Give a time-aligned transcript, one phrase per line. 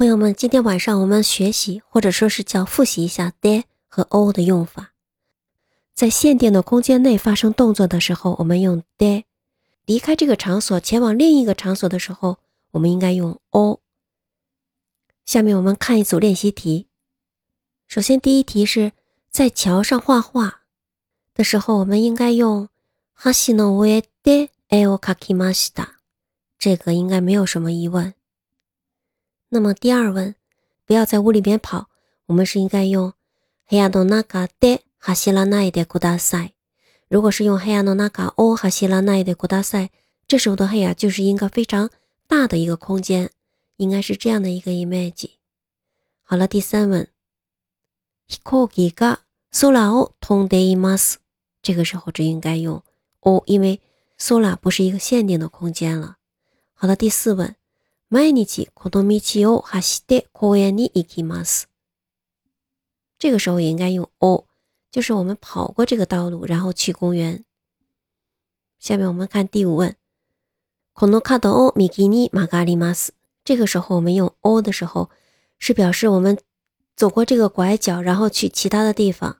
[0.00, 4.94] 朋友们，今天晚上我们学习或者说是叫复习一下 de 和 o 的用法。
[5.92, 9.24] 在限定的空间内发生动作的时候，我们用 de；
[9.84, 12.38] 离开这个场所前往另一个场所的时候，
[12.70, 13.80] 我们应该用 o。
[15.26, 16.86] 下面我们看一组练习题。
[17.86, 18.92] 首先，第一题是
[19.30, 20.62] 在桥上画画
[21.34, 22.70] 的时候，我们应该用
[23.18, 25.88] hashi no ue de e o kakimashita，
[26.58, 28.14] 这个应该没有什么疑问。
[29.49, 30.35] 那么第二问，
[30.85, 31.89] 不要在屋里边跑，
[32.27, 33.13] 我们是应该用
[33.65, 36.53] 黑亚诺那嘎的哈西拉奈的古大赛。
[37.07, 39.91] 如果是用黑亚诺那嘎哦哈西拉奈的古大赛，
[40.27, 41.89] 这时候的黑亚就是一个非常
[42.27, 43.29] 大的一个空间，
[43.77, 45.29] 应该是这样的一个 image。
[46.23, 47.07] 好了，第三问，
[48.27, 49.19] 飛行機が
[49.51, 51.17] 空を飛んでいます。
[51.61, 52.83] 这个时候就应该用
[53.21, 53.79] 哦，因为
[54.19, 56.17] sola 不是一个限定的空间了。
[56.73, 57.55] 好了，第四问。
[58.09, 61.69] 毎日この道を走って公園に行きます。
[63.17, 64.45] 这个时候也应该用を，
[64.91, 67.43] 就是我们跑过这个道路，然后去公园。
[68.79, 69.95] 下面我们看第五问，
[70.93, 73.13] この角を右に曲がります。
[73.43, 75.09] 这个时候我们用を的时候，
[75.57, 76.37] 是表示我们
[76.95, 79.37] 走过这个拐角，然后去其他的地方。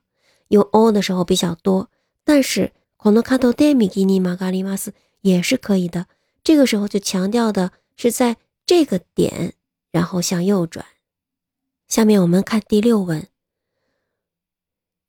[0.48, 1.88] 用を的时候比较多，
[2.24, 6.06] 但是この角で右に曲がります也是可以的。
[6.42, 8.36] 这个时候就强調的是在
[8.70, 9.54] 这个点，
[9.90, 10.84] 然后向右转。
[11.88, 13.28] 下面我们看第六问。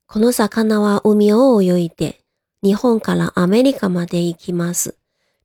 [0.08, 2.22] この魚は海を泳いで
[2.62, 4.96] 日本からアメリカまで行きます。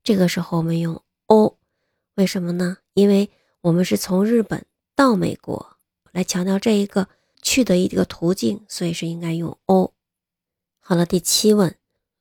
[0.03, 1.55] 这个时候我们用を，
[2.15, 2.77] 为什么呢？
[2.93, 3.29] 因为
[3.61, 5.77] 我们是从日本到美国，
[6.11, 7.09] 来强调这一个
[7.41, 9.93] 去的一个途径，所以是应该用を。
[10.79, 11.75] 好了，第七问。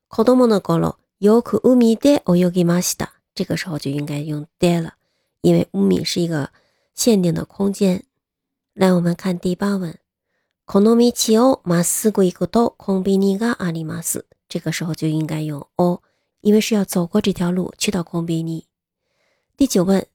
[0.09, 3.15] 子供の頃よく海で泳ぎました。
[3.35, 4.95] 这个时候就应该用で了。
[5.41, 6.51] 因为五米是一个
[6.95, 8.05] 限定的空间。
[8.75, 9.99] 来，我们看第八问。
[10.65, 14.27] この道をまっすぐ行くとコンビニがあります。
[14.49, 16.03] 这个时候就应该用を，
[16.41, 18.67] 因为是要走过这条路去到コンビニ。
[19.57, 20.07] 第九问。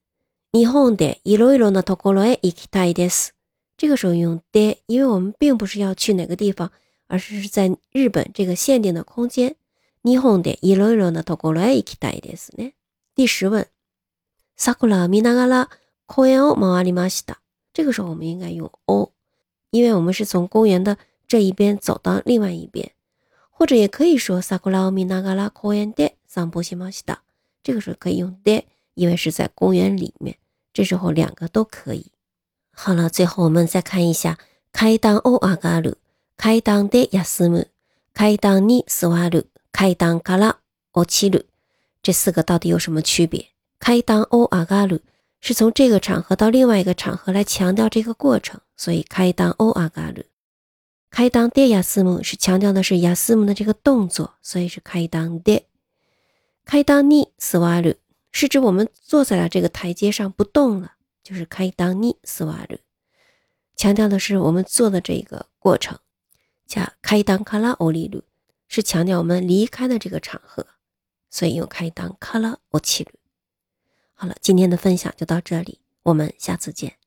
[0.53, 3.35] 日本でいろいろなところへ行きたいです。
[3.77, 6.71] 这个时候用で，因为我们并不是要去哪个地方，
[7.07, 9.55] 而是在日本这个限定的空间。
[10.03, 12.75] 日本でいろいろなところへ行きたいですね。
[13.15, 13.67] 第十问。
[14.61, 15.69] 桜見ながら
[16.07, 17.39] 公園を回りました。
[17.73, 19.11] 这个时候我们应该用を，
[19.71, 22.91] 因为我们是从公园的这一边走到另外一边，
[23.51, 27.19] 或者也可以说桜を見ながら公園で散歩しました。
[27.63, 28.65] 这个时候可以用で，
[28.95, 30.37] 因为是在公园里面，
[30.73, 32.11] 这时候两个都可以。
[32.71, 34.37] 好了，最后我们再看一下
[34.71, 35.97] 階段を上がる、
[36.37, 37.67] 階段で休む、
[38.13, 40.57] 階段に座る、階段から
[40.93, 41.45] 落ちる，
[42.01, 43.47] 这四个到底有什么区别？
[43.84, 45.00] 开当欧阿嘎鲁
[45.40, 50.22] 是从这个场合到另外一个场合来强调这个过程，所以开当欧阿嘎鲁。
[51.10, 55.66] 开当爹亚斯姆是强调的是亚斯姆的这个动作，所以是开当爹。
[56.64, 57.96] 开当尼斯瓦鲁
[58.30, 60.92] 是指我们坐在了这个台阶上不动了，
[61.24, 62.78] 就是开当尼斯瓦鲁，
[63.74, 65.98] 强调的是我们做的这个过程。
[66.68, 68.22] 加开当卡拉欧里鲁
[68.68, 70.68] 是强调我们离开的这个场合，
[71.28, 73.10] 所以用开当卡拉欧奇鲁。
[74.22, 77.01] 好了，今天的分享就到这里，我们下次见。